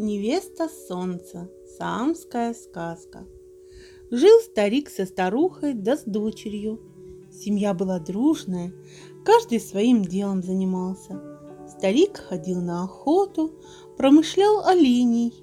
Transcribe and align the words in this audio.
Невеста 0.00 0.68
солнца. 0.68 1.50
Самская 1.76 2.54
сказка. 2.54 3.26
Жил 4.12 4.38
старик 4.44 4.90
со 4.90 5.06
старухой 5.06 5.74
да 5.74 5.96
с 5.96 6.04
дочерью. 6.04 6.80
Семья 7.32 7.74
была 7.74 7.98
дружная, 7.98 8.72
каждый 9.24 9.58
своим 9.58 10.04
делом 10.04 10.40
занимался. 10.40 11.20
Старик 11.68 12.18
ходил 12.18 12.60
на 12.60 12.84
охоту, 12.84 13.58
промышлял 13.96 14.64
оленей. 14.64 15.34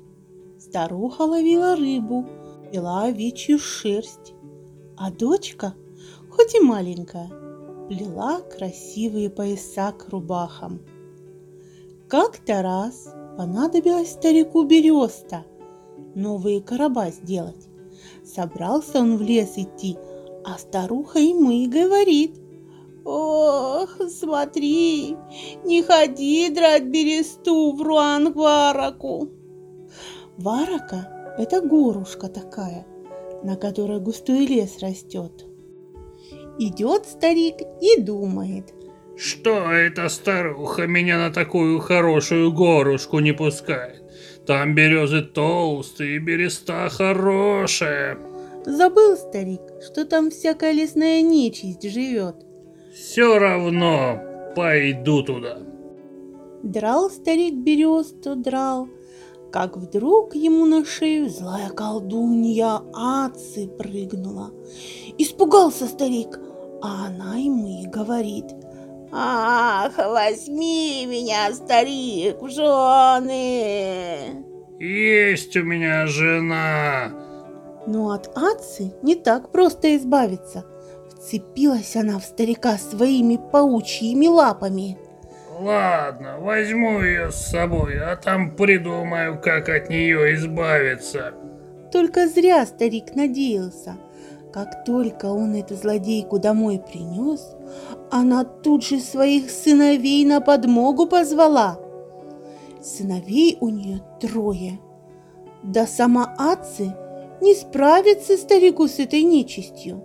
Старуха 0.58 1.24
ловила 1.24 1.76
рыбу, 1.76 2.26
пила 2.72 3.08
овечью 3.08 3.60
шерсть. 3.60 4.35
А 4.96 5.12
дочка, 5.12 5.74
хоть 6.29 6.56
и 6.56 6.62
маленькая, 6.62 7.28
плела 7.90 8.40
красивые 8.40 9.29
пояса 9.29 9.92
к 9.92 10.08
рубахам. 10.08 10.79
Как-то 12.08 12.62
раз 12.62 13.10
понадобилось 13.38 14.12
старику 14.12 14.63
береста, 14.63 15.46
новые 16.16 16.62
короба 16.62 17.09
сделать. 17.09 17.68
Собрался 18.23 19.00
он 19.00 19.18
в 19.18 19.22
лес 19.22 19.54
идти, 19.58 19.98
а 20.44 20.58
старуха 20.58 21.20
ему 21.20 21.52
и 21.52 21.68
говорит. 21.68 22.40
«Ох, 23.04 23.98
смотри, 24.09 25.16
не 25.64 25.84
ходи 25.84 26.50
драть 26.50 26.86
бересту 26.86 27.73
в 27.73 27.82
Руангвараку!» 27.82 29.30
Варака– 30.38 31.36
это 31.38 31.62
горушка 31.62 32.28
такая, 32.30 32.88
на 33.44 33.56
которой 33.58 34.00
густой 34.00 34.48
лес 34.48 34.80
растет. 34.80 35.45
Идет 36.58 37.06
старик 37.06 37.58
и 37.80 38.02
думает. 38.02 38.73
Что 39.18 39.72
эта 39.72 40.10
старуха 40.10 40.88
меня 40.88 41.18
на 41.18 41.32
такую 41.32 41.80
хорошую 41.80 42.52
горушку 42.52 43.20
не 43.20 43.32
пускает? 43.32 44.04
Там 44.46 44.76
березы 44.76 45.22
толстые, 45.22 46.20
береста 46.20 46.90
хорошая. 46.92 48.17
Забыл 48.66 49.16
старик, 49.16 49.62
что 49.81 50.06
там 50.06 50.31
всякая 50.31 50.73
лесная 50.73 51.22
нечисть 51.22 51.89
живет. 51.89 52.36
Все 52.94 53.39
равно 53.39 54.20
пойду 54.56 55.23
туда. 55.23 55.59
Драл 56.61 57.09
старик 57.09 57.54
бересту, 57.56 58.36
драл, 58.36 58.89
как 59.52 59.78
вдруг 59.78 60.36
ему 60.36 60.66
на 60.66 60.84
шею 60.84 61.30
злая 61.30 61.70
колдунья 61.70 62.82
Аци 62.94 63.67
прыгнула. 63.67 64.52
Испугался 65.17 65.86
старик, 65.86 66.39
а 66.82 67.08
она 67.08 67.38
ему 67.38 67.82
и 67.82 67.88
говорит– 67.88 68.45
Ах, 69.17 69.97
возьми 69.97 71.05
меня, 71.05 71.53
старик, 71.53 72.41
в 72.41 72.49
жены. 72.49 74.44
Есть 74.77 75.55
у 75.55 75.63
меня 75.63 76.05
жена. 76.05 77.13
Но 77.88 78.11
от 78.11 78.30
Аци 78.38 78.91
не 79.02 79.16
так 79.16 79.53
просто 79.53 79.95
избавиться. 79.95 80.66
Вцепилась 81.09 81.95
она 81.95 82.19
в 82.19 82.25
старика 82.25 82.77
своими 82.77 83.39
паучьими 83.53 84.27
лапами. 84.27 84.97
Ладно, 85.61 86.39
возьму 86.41 87.02
ее 87.02 87.31
с 87.31 87.36
собой, 87.36 87.97
а 87.97 88.17
там 88.17 88.53
придумаю, 88.58 89.39
как 89.39 89.69
от 89.69 89.89
нее 89.89 90.36
избавиться. 90.36 91.33
Только 91.89 92.27
зря 92.27 92.66
старик 92.66 93.16
надеялся. 93.16 93.95
Как 94.56 94.86
только 94.86 95.25
он 95.25 95.53
эту 95.53 95.75
злодейку 95.75 96.39
домой 96.39 96.80
принес, 96.80 97.58
она 98.09 98.45
тут 98.45 98.86
же 98.86 99.02
своих 99.02 99.52
сыновей 99.52 100.23
на 100.23 100.39
подмогу 100.39 101.08
позвала. 101.08 101.78
Сыновей 102.81 103.58
у 103.59 103.67
нее 103.67 104.02
трое. 104.22 104.80
Да 105.61 105.86
сама 105.86 106.33
Аци 106.38 106.95
не 107.42 107.53
справится 107.53 108.38
старику 108.38 108.88
с 108.88 108.98
этой 108.98 109.23
нечистью. 109.23 110.02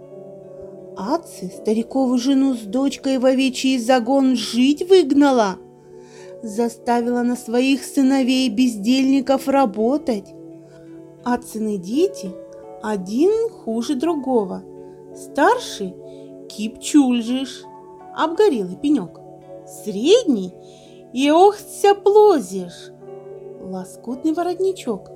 Аци 0.97 1.47
старикову 1.47 2.19
жену 2.19 2.55
с 2.55 2.63
дочкой 2.63 3.19
в 3.19 3.27
овечий 3.27 3.79
загон 3.79 4.35
жить 4.35 4.83
выгнала. 4.89 5.59
Заставила 6.43 7.23
на 7.23 7.37
своих 7.37 7.85
сыновей 7.85 8.49
бездельников 8.49 9.47
работать. 9.47 10.35
Ацины 11.23 11.77
дети– 11.77 12.33
один 12.83 13.31
хуже 13.51 13.95
другого. 13.95 14.63
Старший– 15.15 15.95
кипчульжиш, 16.49 17.65
обгорелый 18.17 18.77
пенек. 18.77 19.21
Средний– 19.67 20.55
и 21.13 21.29
охся 21.31 21.95
плозишь, 21.95 22.93
лоскутный 23.61 24.33
воротничок. 24.33 25.11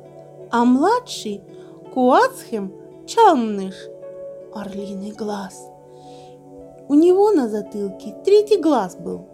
А 0.51 0.65
младший– 0.65 1.43
куацхем 1.95 2.75
чамныш, 3.07 3.75
орлиный 4.53 5.13
глаз. 5.13 5.71
У 6.89 6.95
него 6.95 7.31
на 7.31 7.49
затылке 7.49 8.15
третий 8.25 8.61
глаз 8.61 8.97
был. 8.97 9.29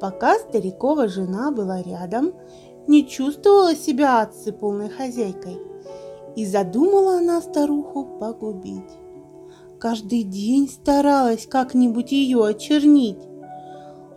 Пока 0.00 0.38
старикова 0.38 1.08
жена 1.08 1.50
была 1.50 1.82
рядом, 1.82 2.32
не 2.86 3.06
чувствовала 3.06 3.74
себя 3.74 4.22
отцы 4.22 4.52
полной 4.52 4.88
хозяйкой– 4.88 5.58
и 6.36 6.46
задумала 6.46 7.18
она 7.18 7.40
старуху 7.40 8.04
погубить. 8.18 8.90
Каждый 9.78 10.24
день 10.24 10.68
старалась 10.68 11.46
как-нибудь 11.46 12.12
ее 12.12 12.44
очернить. 12.44 13.18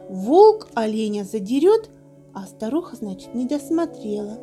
Волк 0.10 0.68
оленя 0.74 1.24
задерет, 1.24 1.90
а 2.34 2.46
старуха, 2.46 2.96
значит, 2.96 3.34
не 3.34 3.46
досмотрела. 3.46 4.40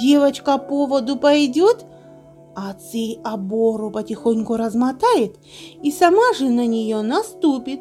Девочка 0.00 0.58
по 0.58 0.86
воду 0.86 1.16
пойдет, 1.16 1.86
а 2.54 2.72
цей 2.74 3.20
обору 3.24 3.90
потихоньку 3.90 4.56
размотает 4.56 5.36
и 5.82 5.90
сама 5.90 6.32
же 6.36 6.48
на 6.50 6.66
нее 6.66 7.02
наступит. 7.02 7.80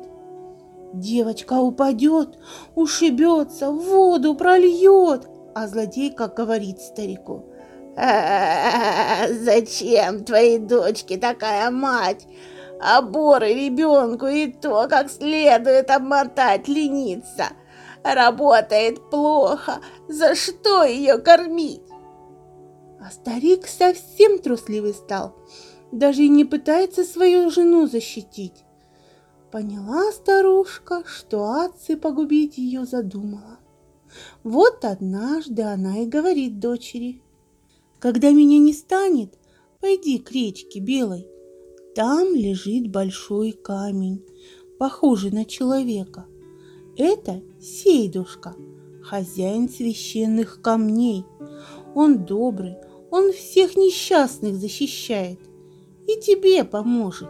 Девочка 0.93 1.59
упадет, 1.59 2.37
ушибется, 2.75 3.71
воду 3.71 4.35
прольет, 4.35 5.27
а 5.55 5.67
злодей, 5.67 6.11
как 6.11 6.35
говорит 6.35 6.79
старику, 6.79 7.45
а, 7.95 9.27
зачем 9.29 10.23
твоей 10.23 10.57
дочке 10.57 11.17
такая 11.17 11.69
мать? 11.69 12.27
Оборы 12.79 13.53
ребенку 13.53 14.27
и 14.27 14.51
то, 14.51 14.87
как 14.89 15.09
следует 15.09 15.89
обмотать 15.89 16.67
лениться. 16.67 17.47
Работает 18.03 19.09
плохо, 19.09 19.79
за 20.09 20.35
что 20.35 20.83
ее 20.83 21.17
кормить? 21.19 21.83
А 22.99 23.11
старик 23.11 23.67
совсем 23.67 24.39
трусливый 24.39 24.93
стал, 24.93 25.35
даже 25.91 26.23
и 26.23 26.29
не 26.29 26.43
пытается 26.43 27.05
свою 27.05 27.49
жену 27.49 27.87
защитить. 27.87 28.65
Поняла 29.51 30.11
старушка, 30.11 31.03
что 31.05 31.61
отцы 31.61 31.95
погубить 31.95 32.57
ее 32.57 32.85
задумала. 32.85 33.59
Вот 34.43 34.83
однажды 34.83 35.61
она 35.61 35.99
и 35.99 36.05
говорит 36.05 36.59
дочери– 36.59 37.21
когда 38.03 38.31
меня 38.31 38.59
не 38.59 38.73
станет, 38.73 39.39
пойди 39.79 40.17
к 40.17 40.29
речке 40.33 40.81
Белой. 40.81 41.25
Там 41.95 42.35
лежит 42.35 42.91
большой 42.91 43.53
камень, 43.53 44.25
похожий 44.77 45.31
на 45.31 45.45
человека. 45.45 46.25
Это 46.97 47.41
Сейдушка, 47.61 48.57
хозяин 49.01 49.69
священных 49.69 50.61
камней. 50.61 51.23
Он 51.95 52.25
добрый, 52.25 52.75
он 53.09 53.31
всех 53.31 53.77
несчастных 53.77 54.57
защищает 54.57 55.39
и 56.05 56.19
тебе 56.19 56.65
поможет. 56.65 57.29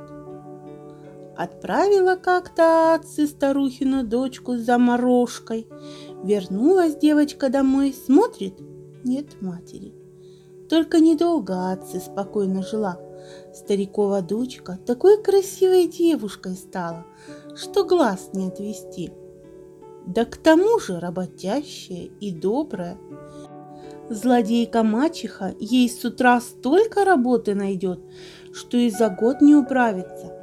Отправила 1.37 2.15
как-то 2.15 2.95
отцы 2.95 3.27
старухину 3.27 4.03
дочку 4.03 4.55
с 4.55 4.61
заморожкой. 4.61 5.67
Вернулась 6.23 6.95
девочка 6.95 7.49
домой, 7.49 7.93
смотрит, 7.93 8.55
нет 9.03 9.39
матери. 9.39 10.02
Только 10.73 11.01
недолго 11.01 11.71
Атси 11.71 11.99
спокойно 11.99 12.63
жила. 12.63 12.97
Старикова 13.53 14.23
дочка 14.23 14.79
такой 14.87 15.21
красивой 15.21 15.87
девушкой 15.87 16.55
стала, 16.55 17.05
что 17.55 17.83
глаз 17.83 18.31
не 18.33 18.47
отвести. 18.47 19.11
Да 20.07 20.25
к 20.25 20.35
тому 20.37 20.79
же 20.79 20.99
работящая 20.99 22.09
и 22.19 22.31
добрая. 22.31 22.97
Злодейка-мачеха 24.09 25.53
ей 25.59 25.87
с 25.87 26.03
утра 26.03 26.41
столько 26.41 27.05
работы 27.05 27.53
найдет, 27.53 27.99
что 28.51 28.75
и 28.75 28.89
за 28.89 29.09
год 29.09 29.41
не 29.41 29.55
управится. 29.55 30.33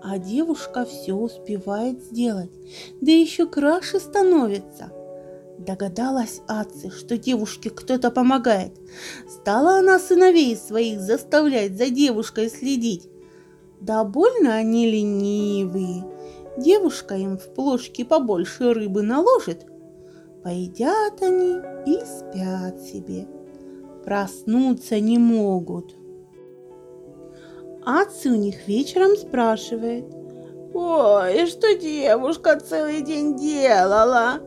А 0.00 0.16
девушка 0.18 0.84
все 0.84 1.14
успевает 1.14 2.04
сделать, 2.04 2.52
да 3.00 3.10
еще 3.10 3.48
краше 3.48 3.98
становится– 3.98 4.92
Догадалась 5.66 6.40
Аци, 6.48 6.90
что 6.90 7.16
девушке 7.16 7.70
кто-то 7.70 8.10
помогает. 8.10 8.72
Стала 9.28 9.78
она 9.78 10.00
сыновей 10.00 10.56
своих 10.56 11.00
заставлять 11.00 11.76
за 11.76 11.88
девушкой 11.88 12.50
следить. 12.50 13.08
Да 13.80 14.02
больно 14.02 14.54
они 14.54 14.90
ленивые. 14.90 16.04
Девушка 16.58 17.14
им 17.14 17.38
в 17.38 17.54
плошке 17.54 18.04
побольше 18.04 18.74
рыбы 18.74 19.02
наложит. 19.02 19.64
Поедят 20.42 21.22
они 21.22 21.58
и 21.86 22.00
спят 22.04 22.80
себе. 22.80 23.28
проснуться 24.04 24.98
не 24.98 25.18
могут. 25.18 25.94
Аци 27.84 28.30
у 28.30 28.34
них 28.34 28.66
вечером 28.66 29.16
спрашивает. 29.16 30.06
«Ой, 30.74 31.46
что 31.46 31.76
девушка 31.76 32.58
целый 32.58 33.02
день 33.02 33.36
делала?» 33.36 34.40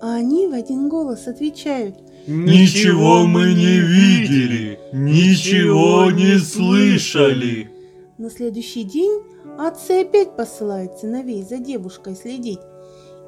А 0.00 0.14
они 0.14 0.46
в 0.46 0.52
один 0.52 0.88
голос 0.88 1.26
отвечают. 1.26 1.96
Ничего 2.26 3.26
мы 3.26 3.54
не 3.54 3.80
видели, 3.80 4.78
ничего 4.92 6.10
не 6.10 6.38
слышали. 6.38 7.70
На 8.18 8.30
следующий 8.30 8.84
день 8.84 9.22
Аци 9.58 10.02
опять 10.02 10.36
посылает 10.36 10.98
сыновей 10.98 11.42
за 11.42 11.58
девушкой 11.58 12.14
следить 12.14 12.60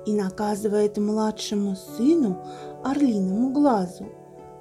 и 0.06 0.12
наказывает 0.12 0.98
младшему 0.98 1.76
сыну 1.76 2.44
орлиному 2.84 3.50
глазу. 3.50 4.06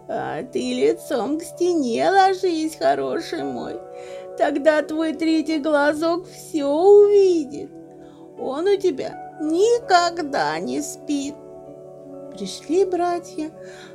А 0.07 0.41
ты 0.41 0.73
лицом 0.73 1.37
к 1.37 1.43
стене 1.43 2.09
ложись, 2.09 2.75
хороший 2.75 3.43
мой. 3.43 3.75
Тогда 4.37 4.81
твой 4.81 5.13
третий 5.13 5.59
глазок 5.59 6.25
все 6.27 6.65
увидит. 6.65 7.69
Он 8.39 8.65
у 8.67 8.77
тебя 8.77 9.37
никогда 9.41 10.57
не 10.59 10.81
спит. 10.81 11.35
Пришли 12.39 12.85
братья, 12.85 13.51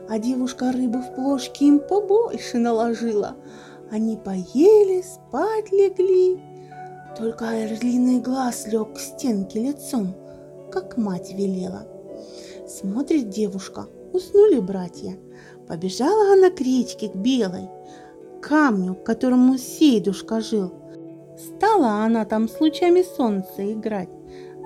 а 0.07 0.19
девушка 0.19 0.71
рыбы 0.71 0.99
в 0.99 1.15
плошке 1.15 1.65
им 1.65 1.79
побольше 1.79 2.59
наложила. 2.59 3.37
Они 3.91 4.19
поели, 4.19 5.01
спать 5.01 5.73
легли. 5.73 6.39
Только 7.17 7.49
орлиный 7.49 8.21
глаз 8.21 8.67
лег 8.67 8.97
к 8.97 8.99
стенке 8.99 9.61
лицом, 9.61 10.15
как 10.71 10.99
мать 10.99 11.33
велела. 11.33 11.89
Смотрит 12.69 13.31
девушка, 13.31 13.87
уснули 14.13 14.61
братья. 14.61 15.17
Побежала 15.67 16.35
она 16.35 16.51
к 16.51 16.61
речке, 16.61 17.09
к 17.09 17.17
белой, 17.17 17.71
камню, 18.43 18.95
к 18.95 19.05
которому 19.05 19.57
Сейдушка 19.57 20.43
жил. 20.43 20.71
Стала 21.39 22.05
она 22.05 22.27
там 22.27 22.51
с 22.51 22.61
лучами 22.61 23.03
солнца 23.17 23.73
играть, 23.73 24.11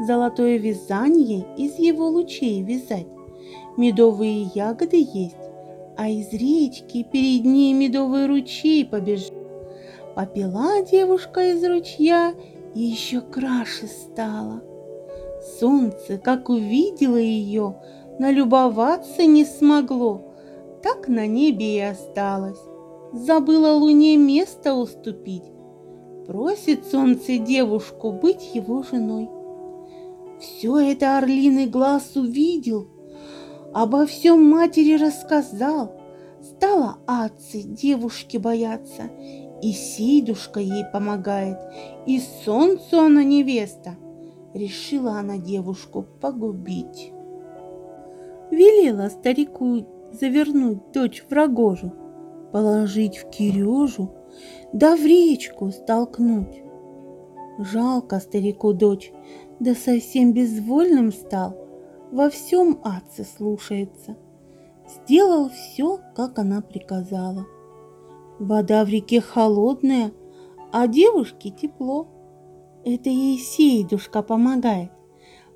золотое 0.04 0.56
вязание 0.56 1.46
из 1.56 1.78
его 1.78 2.08
лучей 2.08 2.60
вязать. 2.64 3.06
Медовые 3.78 4.50
ягоды 4.56 4.96
есть, 4.96 5.36
а 5.96 6.08
из 6.08 6.32
речки 6.32 7.04
перед 7.04 7.44
ней 7.44 7.72
медовый 7.72 8.26
ручей 8.26 8.84
побежал. 8.84 9.36
Попила 10.16 10.82
девушка 10.82 11.52
из 11.52 11.64
ручья 11.64 12.34
и 12.75 12.80
еще 12.80 13.20
краше 13.20 13.86
стала. 13.86 14.64
Солнце, 15.60 16.19
как 16.19 16.48
увидело 16.48 17.19
ее, 17.19 17.76
налюбоваться 18.19 19.25
не 19.26 19.44
смогло, 19.44 20.22
так 20.82 21.06
на 21.06 21.28
небе 21.28 21.76
и 21.76 21.80
осталось. 21.80 22.58
Забыла 23.12 23.76
луне 23.76 24.16
место 24.16 24.75
уступить. 24.75 25.52
Просит 26.26 26.84
солнце 26.84 27.38
девушку 27.38 28.10
быть 28.10 28.56
его 28.56 28.82
женой. 28.82 29.30
Все 30.40 30.78
это 30.78 31.19
орлиный 31.19 31.66
глаз 31.66 32.16
увидел, 32.16 32.88
обо 33.73 34.06
всем 34.06 34.43
матери 34.44 34.94
рассказал. 34.94 35.93
Стала 36.43 36.99
Аци 37.06 37.62
девушке 37.62 38.38
бояться, 38.38 39.11
и 39.61 39.73
Сейдушка 39.73 40.61
ей 40.61 40.85
помогает, 40.93 41.59
и 42.06 42.20
солнцу 42.44 43.00
она 43.00 43.25
невеста. 43.25 43.97
Решила 44.55 45.12
она 45.12 45.37
девушку 45.37 46.06
погубить. 46.20 47.12
Велела 48.50 49.09
старику 49.09 49.85
завернуть 50.12 50.93
дочь 50.93 51.25
в 51.29 51.32
рогожу, 51.32 51.93
положить 52.53 53.19
в 53.19 53.31
кирежу, 53.31 54.11
да 54.73 54.97
в 54.97 55.05
речку 55.05 55.71
столкнуть. 55.71 56.62
Жалко 57.59 58.21
старику 58.21 58.73
дочь, 58.73 59.12
да 59.61 59.75
совсем 59.75 60.32
безвольным 60.32 61.12
стал, 61.12 61.56
во 62.10 62.31
всем 62.31 62.81
Атце 62.82 63.25
слушается. 63.25 64.16
Сделал 64.88 65.50
все, 65.50 66.00
как 66.14 66.38
она 66.38 66.60
приказала. 66.60 67.46
Вода 68.38 68.84
в 68.84 68.88
реке 68.88 69.20
холодная, 69.20 70.12
а 70.72 70.87
девушке 70.87 71.50
тепло. 71.50 72.08
Это 72.84 73.10
ей 73.10 73.38
Сейдушка 73.38 74.22
помогает. 74.22 74.90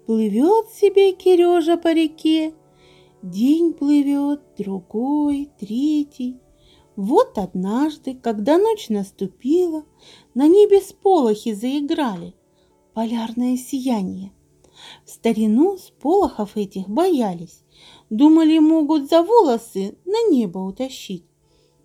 Плывет 0.06 0.69
себе 0.69 1.12
Кирежа 1.12 1.76
по 1.76 1.93
реке, 1.93 2.52
День 3.22 3.72
плывет, 3.72 4.40
другой, 4.58 5.48
третий. 5.56 6.40
Вот 6.96 7.38
однажды, 7.38 8.14
когда 8.14 8.58
ночь 8.58 8.88
наступила, 8.88 9.84
на 10.34 10.48
небе 10.48 10.81
сполохи 10.81 11.55
заиграли, 11.55 12.34
полярное 12.94 13.56
сияние. 13.56 14.32
В 15.05 15.11
старину 15.11 15.79
сполохов 15.79 16.56
этих 16.56 16.88
боялись, 16.88 17.64
думали, 18.11 18.58
могут 18.58 19.08
за 19.08 19.23
волосы 19.23 19.96
на 20.05 20.31
небо 20.31 20.58
утащить. 20.58 21.25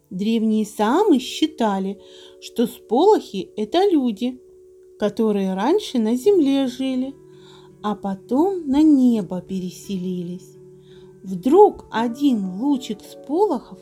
Древние 0.10 0.66
самы 0.66 1.20
считали, 1.20 2.00
что 2.42 2.66
сполохи– 2.68 3.52
это 3.58 3.90
люди, 3.90 4.40
которые 5.00 5.54
раньше 5.54 6.00
на 6.00 6.16
земле 6.16 6.68
жили, 6.68 7.14
а 7.84 7.96
потом 7.96 8.68
на 8.68 8.82
небо 8.82 9.42
переселились. 9.42 10.56
Вдруг 11.24 11.86
один 11.92 12.62
лучик 12.62 13.00
сполохов 13.02 13.80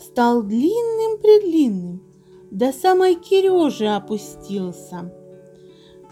стал 0.00 0.42
длинным-предлинным, 0.42 2.02
до 2.50 2.72
самой 2.72 3.14
Кирежи 3.14 3.86
опустился. 3.86 5.12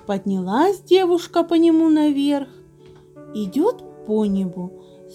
Поднялась 0.07 0.81
девушка 0.81 1.43
по 1.43 1.55
нему 1.55 1.89
наверх, 1.89 2.49
идет 3.35 3.83
по 4.07 4.25
небу, 4.25 4.73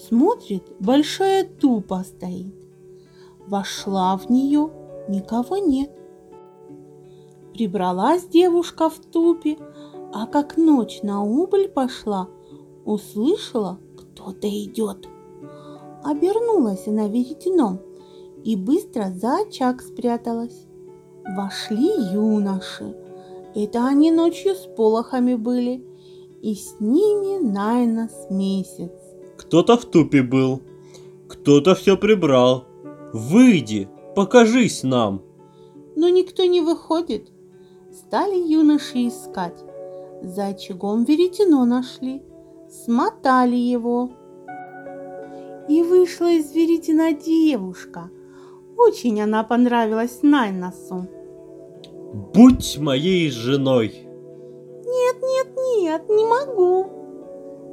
смотрит, 0.08 0.64
большая 0.80 1.44
тупа 1.44 2.04
стоит. 2.04 2.54
Вошла 3.46 4.16
в 4.16 4.30
нее, 4.30 4.70
никого 5.08 5.56
нет. 5.56 5.90
Прибралась 7.54 8.24
девушка 8.26 8.90
в 8.90 8.98
тупе, 8.98 9.56
а 10.12 10.26
как 10.26 10.56
ночь 10.56 11.00
на 11.02 11.22
убыль 11.22 11.68
пошла, 11.68 12.28
услышала, 12.84 13.78
кто-то 13.96 14.48
идет 14.48 15.08
обернулась 16.02 16.86
она 16.86 17.08
веретеном 17.08 17.80
и 18.44 18.56
быстро 18.56 19.12
за 19.14 19.42
очаг 19.42 19.82
спряталась. 19.82 20.66
Вошли 21.36 21.90
юноши. 22.12 22.96
Это 23.54 23.86
они 23.86 24.10
ночью 24.10 24.54
с 24.54 24.66
полохами 24.76 25.34
были, 25.34 25.84
и 26.40 26.54
с 26.54 26.76
ними 26.80 27.38
Найнос 27.42 28.28
месяц. 28.30 28.90
Кто-то 29.36 29.76
в 29.76 29.84
тупе 29.84 30.22
был, 30.22 30.62
кто-то 31.28 31.74
все 31.74 31.96
прибрал. 31.96 32.64
Выйди, 33.12 33.88
покажись 34.16 34.82
нам. 34.82 35.22
Но 35.96 36.08
никто 36.08 36.44
не 36.44 36.60
выходит. 36.60 37.30
Стали 37.92 38.36
юноши 38.36 39.08
искать. 39.08 39.62
За 40.22 40.46
очагом 40.46 41.04
веретено 41.04 41.64
нашли, 41.66 42.22
смотали 42.70 43.56
его, 43.56 44.10
и 45.68 45.82
вышла 45.82 46.30
из 46.30 46.54
веретена 46.54 47.12
девушка. 47.12 48.10
Очень 48.76 49.20
она 49.20 49.44
понравилась 49.44 50.20
Найносу. 50.22 51.06
Будь 52.12 52.76
моей 52.78 53.30
женой. 53.30 54.06
Нет, 54.84 55.16
нет, 55.22 55.46
нет, 55.80 56.08
не 56.10 56.24
могу. 56.26 56.86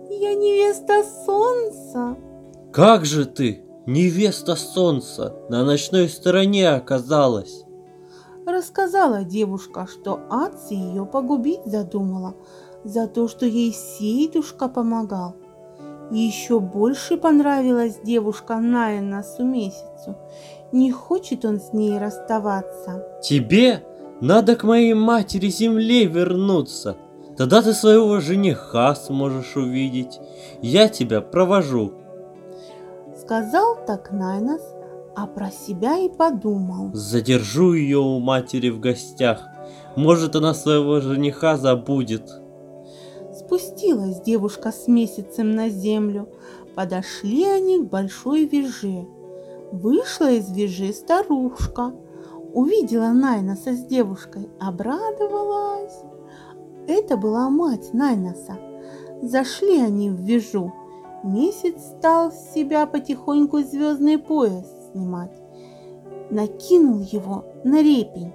Я 0.10 0.34
невеста 0.34 1.04
солнца. 1.26 2.18
Как 2.72 3.06
же 3.06 3.26
ты, 3.26 3.66
невеста 3.86 4.56
солнца, 4.56 5.36
на 5.50 5.66
ночной 5.66 6.08
стороне 6.08 6.70
оказалась? 6.70 7.66
Рассказала 8.46 9.24
девушка, 9.24 9.88
что 9.92 10.22
Аци 10.30 10.74
ее 10.74 11.06
погубить 11.06 11.66
задумала 11.66 12.34
за 12.86 13.08
то, 13.08 13.28
что 13.28 13.46
ей 13.46 13.74
Сейдушка 13.74 14.70
помогал. 14.70 15.36
Еще 16.12 16.60
больше 16.62 17.18
понравилась 17.18 18.00
девушка 18.04 18.56
Найнасу 18.58 19.44
месяцу. 19.44 20.16
Не 20.72 20.92
хочет 20.92 21.44
он 21.44 21.60
с 21.60 21.74
ней 21.74 22.00
расставаться. 22.00 23.20
Тебе 23.22 23.84
надо 24.22 24.56
к 24.56 24.64
моей 24.64 24.94
матери 24.94 25.48
земле 25.48 26.06
вернуться. 26.06 26.98
Тогда 27.38 27.62
ты 27.62 27.74
своего 27.74 28.20
жениха 28.20 28.94
сможешь 28.96 29.56
увидеть. 29.56 30.20
Я 30.62 30.90
тебя 30.90 31.22
провожу. 31.22 31.94
Сказал 33.18 33.78
так 33.88 34.12
Найнас, 34.12 34.62
а 35.16 35.26
про 35.26 35.52
себя 35.52 35.98
и 35.98 36.10
подумал. 36.10 36.92
Задержу 36.94 37.74
ее 37.74 38.00
у 38.00 38.20
матери 38.20 38.70
в 38.70 38.80
гостях. 38.80 39.42
Может, 39.96 40.36
она 40.36 40.54
своего 40.54 41.00
жениха 41.00 41.56
забудет. 41.58 42.30
Спустилась 43.34 44.22
девушка 44.22 44.72
с 44.72 44.88
месяцем 44.88 45.52
на 45.52 45.70
землю. 45.70 46.28
Подошли 46.76 47.46
они 47.46 47.80
к 47.80 47.90
большой 47.90 48.46
веже. 48.46 49.08
Вышла 49.72 50.32
из 50.32 50.52
вежи 50.52 50.92
старушка, 50.94 51.94
увидела 52.54 53.10
Найноса 53.10 53.74
с 53.74 53.86
девушкой, 53.86 54.50
обрадовалась. 54.60 56.04
Это 56.88 57.18
была 57.18 57.50
мать 57.50 57.94
Найноса. 57.94 58.58
Зашли 59.22 59.80
они 59.80 60.10
в 60.10 60.22
вежу. 60.22 60.72
Месяц 61.24 61.82
стал 61.98 62.32
с 62.32 62.54
себя 62.54 62.86
потихоньку 62.86 63.60
звездный 63.60 64.18
пояс 64.18 64.66
снимать. 64.92 65.38
Накинул 66.30 67.02
его 67.02 67.46
на 67.64 67.82
репень, 67.82 68.32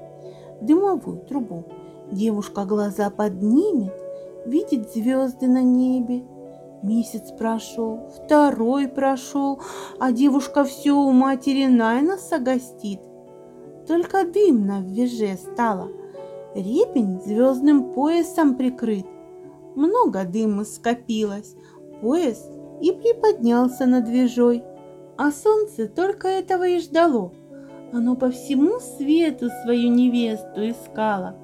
дымовую 0.61 1.21
трубу. 1.21 1.64
Девушка 2.11 2.64
глаза 2.64 3.09
поднимет, 3.11 3.94
видит 4.44 4.92
звезды 4.92 5.49
на 5.49 5.62
небе. 5.62 6.25
Месяц 6.83 7.33
прошел, 7.33 8.11
второй 8.14 8.88
прошел, 8.88 9.61
а 9.99 10.12
девушка 10.12 10.64
все 10.64 10.92
у 10.92 11.11
матери 11.12 11.66
Найноса 11.66 12.38
гостит. 12.38 13.00
Только 13.87 14.25
дымно 14.25 14.81
в 14.81 14.87
веже 14.87 15.37
стало, 15.37 15.91
репень 16.55 17.21
звездным 17.21 17.93
поясом 17.93 18.57
прикрыт. 18.57 19.07
Много 19.75 20.25
дыма 20.25 20.64
скопилось, 20.64 21.55
пояс 22.00 22.49
и 22.81 22.93
приподнялся 22.93 23.87
над 23.87 24.09
вежой. 24.09 24.64
А 25.17 25.31
солнце 25.31 25.87
только 25.87 26.29
этого 26.29 26.67
и 26.67 26.81
ждало. 26.81 27.33
Оно 27.93 28.17
по 28.17 28.31
всему 28.31 28.81
свету 28.81 29.49
свою 29.62 29.91
невесту 29.91 30.69
искало. 30.69 31.37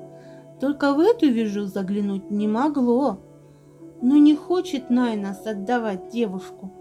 Только 0.60 0.94
в 0.94 1.00
эту 1.00 1.28
вежу 1.28 1.66
заглянуть 1.66 2.30
не 2.30 2.48
могло. 2.48 3.20
Но 4.02 4.16
не 4.16 4.34
хочет 4.34 4.90
Найнас 4.90 5.46
отдавать 5.46 6.08
девушку. 6.08 6.72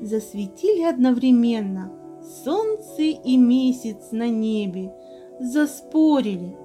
Засветили 0.00 0.82
одновременно 0.82 1.90
солнце 2.22 3.02
и 3.02 3.36
месяц 3.36 4.12
на 4.12 4.28
небе. 4.28 4.92
Заспорили. 5.40 6.56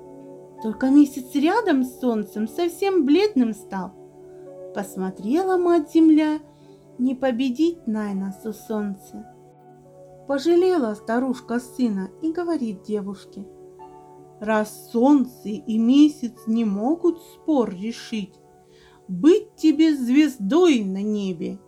Только 0.62 0.90
месяц 0.90 1.34
рядом 1.36 1.84
с 1.84 2.00
солнцем 2.00 2.48
совсем 2.48 3.06
бледным 3.06 3.54
стал. 3.54 3.92
Посмотрела 4.74 5.58
мать-земля, 5.58 6.40
не 6.98 7.16
победить 7.16 7.86
Найнасу 7.88 8.54
солнце. 8.54 9.26
Пожалела 10.28 10.94
старушка 10.94 11.60
сына 11.60 12.10
и 12.22 12.32
говорит 12.32 12.84
девушке, 12.84 13.48
раз 14.40 14.92
солнце 14.92 15.50
и 15.50 15.78
месяц 15.78 16.34
не 16.48 16.66
могут 16.66 17.22
спор 17.22 17.70
решить, 17.72 18.34
быть 19.08 19.56
тебе 19.56 19.96
звездой 19.96 20.84
на 20.84 21.02
небе. 21.02 21.60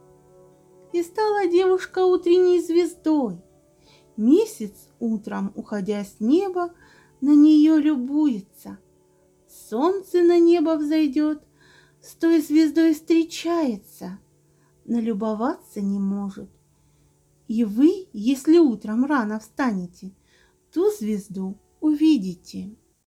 И 0.91 1.03
стала 1.03 1.47
девушка 1.47 2.05
утренней 2.05 2.59
звездой. 2.59 3.41
Месяц 4.19 4.73
утром, 4.99 5.53
уходя 5.55 6.03
с 6.03 6.17
неба, 6.19 6.73
на 7.21 7.33
нее 7.33 7.77
любуется. 7.77 8.77
Солнце 9.47 10.23
на 10.23 10.37
небо 10.39 10.75
взойдет, 10.75 11.41
с 12.01 12.15
той 12.15 12.41
звездой 12.41 12.93
встречается, 12.93 14.19
налюбоваться 14.83 15.79
не 15.79 15.99
может. 15.99 16.49
И 17.47 17.63
вы, 17.63 18.09
если 18.11 18.57
утром 18.57 19.05
рано 19.05 19.39
встанете, 19.39 20.11
ту 20.73 20.91
звезду 20.91 21.57
увидите. 21.79 22.75